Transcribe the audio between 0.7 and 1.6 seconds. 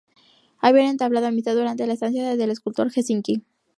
entablado amistad